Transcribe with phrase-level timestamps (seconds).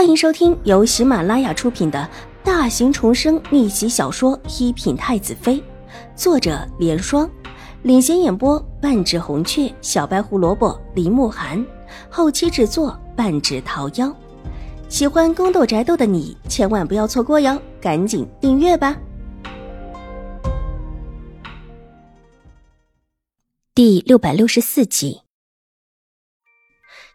[0.00, 2.08] 欢迎收听由喜马拉雅出品的
[2.42, 5.56] 大型重生逆袭小说《一品太子妃》，
[6.16, 7.30] 作者：莲霜，
[7.82, 11.62] 领衔演播：半指红雀、小白胡萝卜、林慕寒，
[12.08, 14.10] 后期制作：半指桃夭。
[14.88, 18.96] 喜欢宫斗宅斗的你千万不要错过哟，赶紧订阅吧！
[23.74, 25.20] 第六百六十四集，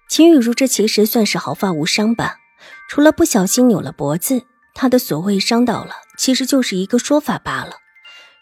[0.08, 2.42] 秦雨如这其实算是毫发无伤吧。
[2.90, 7.78] 除了不小心扭了脖子，他的所谓伤到了，其实就是一个说法罢了。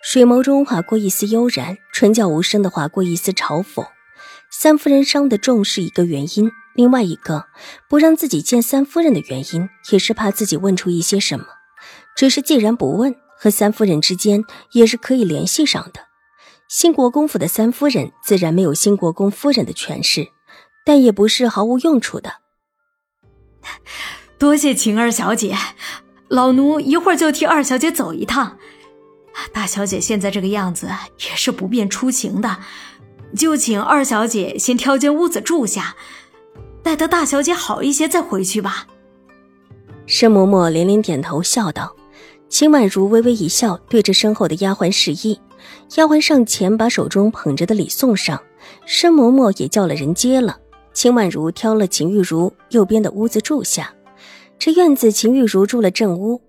[0.02, 3.88] 水眸中划过一丝悠然，唇角无声的划过一丝嘲讽。
[4.52, 7.46] 三夫人伤得重是一个原因，另外一个
[7.90, 11.46] 不让自己见三夫人的原因，也是怕自己问出一些什么。
[12.16, 16.02] 只是既然不问，和三夫人之间也是可以联系上的。
[16.70, 20.28] 兴国公府的三夫人自然没有兴国公夫人的权势，
[20.86, 22.43] 但也不是毫无用处的。
[24.38, 25.56] 多谢秦二小姐，
[26.28, 28.58] 老奴一会儿就替二小姐走一趟。
[29.52, 30.88] 大小姐现在这个样子
[31.20, 32.58] 也是不便出行的，
[33.36, 35.96] 就请二小姐先挑间屋子住下，
[36.84, 38.88] 待得大小姐好一些再回去吧。
[40.06, 41.96] 申嬷嬷连连点头，笑道
[42.50, 45.40] ：“秦婉如微微一笑，对着身后的丫鬟示意，
[45.96, 48.44] 丫鬟上前把手中捧着的礼送上，
[48.86, 50.58] 申嬷嬷也叫了人接了。
[50.94, 53.94] 秦婉如挑了秦玉茹右边的屋子住下。”
[54.60, 56.40] 这院子，秦玉茹住了正屋，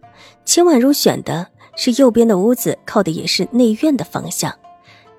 [0.44, 4.52] 秦婉如选的是右边的屋子，靠的也是内院的方向；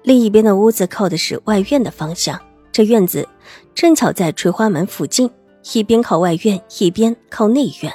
[0.04, 2.40] 另一边的屋子靠的是外院的方向。
[2.72, 3.28] 这院子
[3.74, 5.30] 正巧在垂花门附近，
[5.74, 7.92] 一边靠外院，一边靠内院。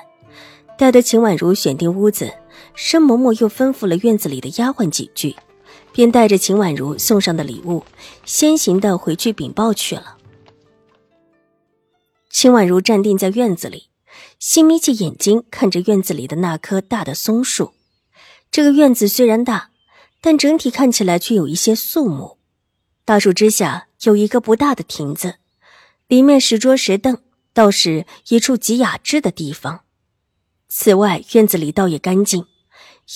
[0.76, 2.30] 待得秦婉如选定屋子，
[2.74, 5.34] 申嬷嬷又吩咐了院子里的丫鬟几句，
[5.92, 7.82] 便带着秦婉如送上的礼物，
[8.24, 10.16] 先行的回去禀报去了。
[12.30, 13.88] 秦婉如站定在院子里。
[14.38, 17.72] 心眯起眼睛看着院子里的那棵大的松树，
[18.50, 19.70] 这个院子虽然大，
[20.20, 22.38] 但整体看起来却有一些肃穆。
[23.04, 25.36] 大树之下有一个不大的亭子，
[26.08, 27.18] 里面石桌石凳，
[27.52, 29.82] 倒是一处极雅致的地方。
[30.68, 32.46] 此外，院子里倒也干净，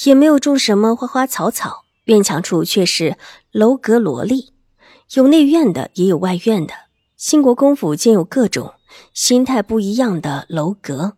[0.05, 1.85] 也没有种什么花花草草。
[2.05, 3.17] 院墙处却是
[3.51, 4.53] 楼阁罗立，
[5.15, 6.75] 有内院的，也有外院的。
[7.17, 8.75] 兴国公府建有各种。
[9.13, 11.17] 心态不一样的楼阁，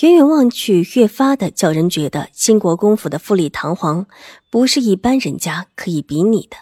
[0.00, 4.06] 远远望去，越发的叫人觉得兴国公府的富丽堂皇，
[4.50, 6.56] 不是一般人家可以比拟的。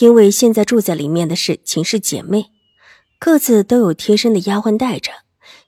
[0.00, 2.50] 因为现在住在里面的是秦氏姐妹，
[3.18, 5.12] 各自都有贴身的丫鬟带着。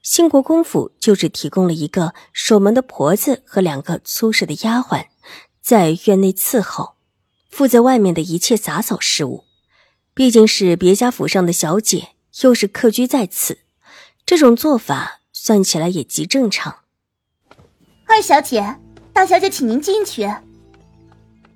[0.02, 5.06] 兴国公府就只提供了一个守门的婆子和两个粗使的丫鬟，
[5.60, 6.94] 在院内伺候，
[7.50, 9.44] 负责外面的一切杂草事务。
[10.14, 12.08] 毕竟是别家府上的小姐。
[12.42, 13.58] 又是客居在此，
[14.24, 16.76] 这种做法算起来也极正常。
[18.06, 18.76] 二小姐，
[19.12, 20.28] 大小姐，请您进去。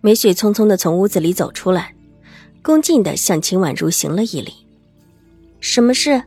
[0.00, 1.94] 梅雪匆匆的从屋子里走出来，
[2.62, 4.52] 恭敬的向秦婉如行了一礼。
[5.60, 6.22] 什么事？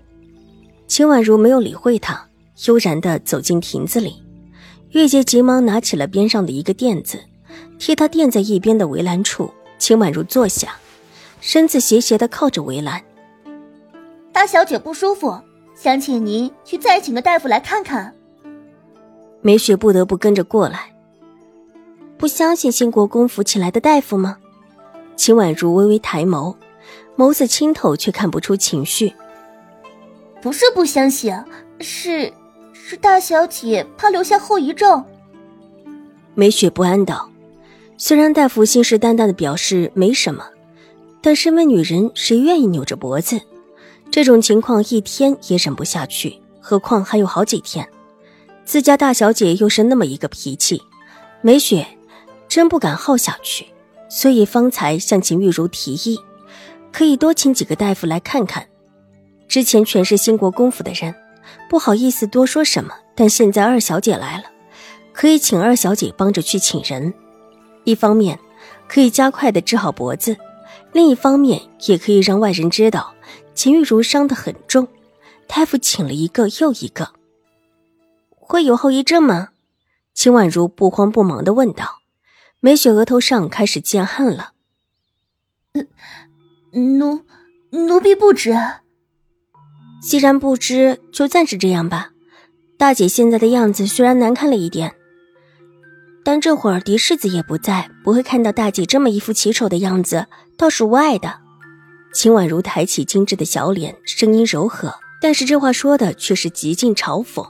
[0.88, 2.28] 秦婉如没有理会他，
[2.66, 4.24] 悠然的走进亭子里。
[4.91, 7.24] 月姐急忙拿起了边上的一个垫子，
[7.78, 9.53] 替她垫在一边的围栏处。
[9.78, 10.75] 秦婉如坐下，
[11.39, 13.03] 身子斜斜的靠着围栏。
[14.37, 15.35] 大小姐不舒服，
[15.73, 18.13] 想请您去再请个大夫来看看。
[19.41, 20.93] 梅雪不得不跟着过来。
[22.19, 24.37] 不相信兴国公府请来的大夫吗？
[25.15, 26.55] 秦婉如微微抬眸，
[27.17, 29.11] 眸子清透，却看不出情绪。
[30.39, 31.35] 不是不相信，
[31.79, 32.31] 是
[32.73, 35.03] 是大小姐怕留下后遗症。
[36.35, 37.27] 梅雪不安道
[37.97, 40.45] ：“虽然大夫信誓旦旦的表示没什么，
[41.23, 43.41] 但身为女人，谁愿意扭着脖子？”
[44.12, 47.88] 这种情况一天也忍不下去，何况还有好几天。
[48.66, 50.81] 自家大小姐又是那么一个脾气，
[51.41, 51.85] 梅雪
[52.47, 53.68] 真不敢耗下去，
[54.09, 56.19] 所以方才向秦玉茹提议，
[56.91, 58.68] 可以多请几个大夫来看看。
[59.47, 61.16] 之前全是兴国公府的人，
[61.69, 64.44] 不好意思多说什么，但现在二小姐来了，
[65.13, 67.13] 可以请二小姐帮着去请人。
[67.86, 68.38] 一方面
[68.89, 70.36] 可以加快的治好脖子，
[70.92, 73.13] 另一方面也可以让外人知道。
[73.57, 74.88] 秦玉茹伤得很重，
[75.48, 77.09] 太傅请了一个又一个，
[78.30, 79.50] 会有后遗症吗？
[80.13, 81.98] 秦婉如不慌不忙的问道。
[82.59, 84.51] 梅雪额头上开始见汗了。
[86.71, 87.24] 奴
[87.71, 88.56] 奴婢不知。
[90.03, 92.12] 既然不知，就暂时这样吧。
[92.77, 94.94] 大姐现在的样子虽然难看了一点，
[96.24, 101.46] 但这会儿嫡世子也不在，不会看到大姐这么一副奇丑的样子，倒是无碍的。
[102.17, 104.91] 秦婉如抬起精致的小脸，声音柔和，
[105.21, 107.47] 但是这话说的却是极尽嘲讽。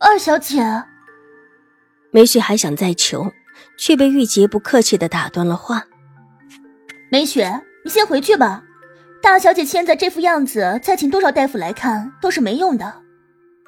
[0.00, 0.60] 二小姐。
[2.10, 3.30] 梅雪还想再求，
[3.78, 5.86] 却被玉洁不客气的打断了话。
[7.12, 8.64] 梅雪，你先回去吧。
[9.22, 13.02] 大小姐现在这副样子，再请多少大夫来看都是没用的，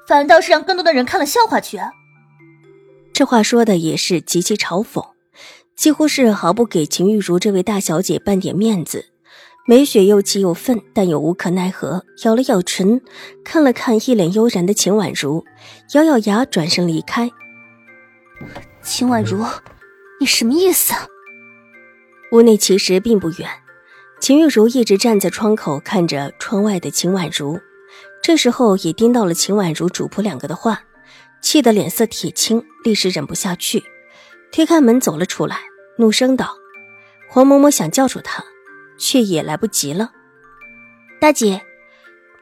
[0.08, 1.78] 反倒是让更多的人看了笑话去。
[3.12, 5.10] 这话说的也是极其嘲讽，
[5.76, 9.06] 几乎是毫不给秦玉茹这位大小姐半点面子。
[9.70, 13.00] 梅雪又气又愤，但又无可奈何，咬了咬唇，
[13.44, 15.44] 看了看一脸悠然的秦婉如，
[15.94, 17.30] 咬咬牙转身离开。
[18.82, 19.44] 秦婉如，
[20.18, 20.92] 你什么意思？
[22.32, 23.48] 屋内其实并不远，
[24.20, 27.60] 秦玉茹一直站在窗口看着窗外的秦婉如，
[28.20, 30.82] 这时候也听到了秦婉如主仆两个的话，
[31.40, 33.84] 气得脸色铁青，立时忍不下去，
[34.50, 35.60] 推开门走了出来，
[35.98, 36.56] 怒声道
[37.30, 38.44] ：“黄嬷嬷想叫住他。”
[39.00, 40.12] 却也来不及了，
[41.20, 41.62] 大姐，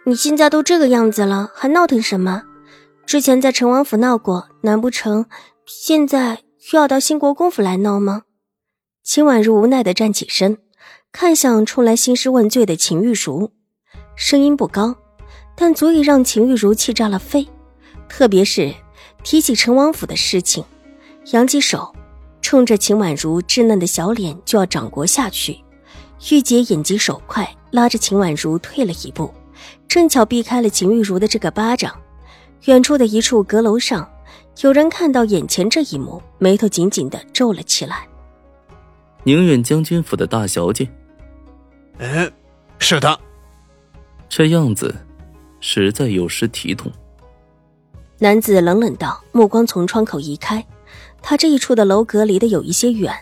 [0.04, 2.42] 你现在都这个样子了，还闹腾什么？
[3.06, 5.26] 之前在陈王府闹过，难不成
[5.64, 8.24] 现在又要到兴国公府来闹吗？
[9.02, 10.58] 秦婉如无奈的站起身，
[11.12, 13.52] 看向冲来兴师问罪的秦玉茹，
[14.16, 14.94] 声音不高，
[15.56, 17.46] 但足以让秦玉茹气炸了肺。
[18.08, 18.74] 特别是
[19.22, 20.64] 提起陈王府的事情，
[21.32, 21.94] 扬起手，
[22.42, 25.58] 冲着秦婉如稚嫩的小脸就要掌掴下去。
[26.30, 29.32] 玉洁眼疾手快，拉着秦婉如退了一步，
[29.86, 31.94] 正巧避开了秦玉茹的这个巴掌。
[32.64, 34.08] 远处的一处阁楼上，
[34.62, 38.06] 有人看到眼前这一幕，眉头紧紧的皱了起来。
[39.22, 40.88] 宁远将军府的大小姐，
[41.98, 42.30] 嗯，
[42.78, 43.18] 是的，
[44.28, 44.94] 这样子
[45.60, 46.90] 实在有失体统。
[48.18, 50.66] 男子冷冷道，目光从窗口移开，
[51.22, 53.14] 他这一处的楼阁离得有一些远。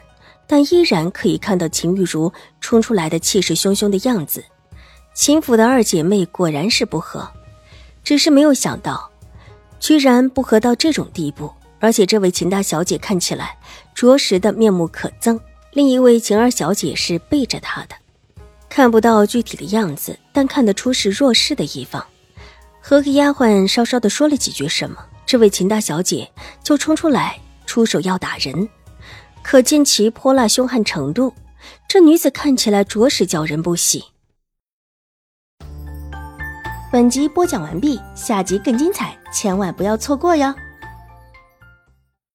[0.47, 4.45] 但依然可以看到秦玉茹冲出来的气势汹汹的样子。
[5.15, 7.29] 秦府的二姐妹果然是不和，
[8.05, 9.11] 只是没有想到，
[9.81, 11.53] 居然不和到这种地步。
[11.79, 13.57] 而且这位秦大小姐看起来
[13.95, 15.39] 着实的面目可憎，
[15.73, 17.95] 另一位秦二小姐是背着她的，
[18.69, 22.05] 看不到具体的样子，但看得出是弱势的一方。
[22.81, 24.97] 和个丫鬟稍稍的说了几句什么，
[25.27, 26.31] 这位秦大小姐
[26.63, 28.69] 就冲出来出手要打人。
[29.49, 31.33] 可见其泼辣凶悍程度，
[31.89, 34.03] 这女子看起来着实叫人不喜。
[36.91, 40.53] 本集播讲完毕，下集更精彩，千万不要错过哟。